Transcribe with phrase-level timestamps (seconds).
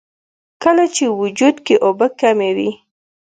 [0.63, 2.69] کله چې وجود کښې اوبۀ کمې وي